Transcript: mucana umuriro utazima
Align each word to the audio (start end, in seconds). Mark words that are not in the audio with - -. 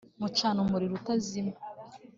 mucana 0.19 0.57
umuriro 0.65 0.93
utazima 0.99 1.53